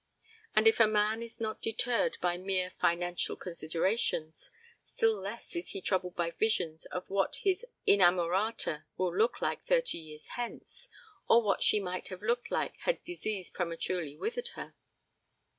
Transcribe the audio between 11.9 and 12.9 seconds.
have looked like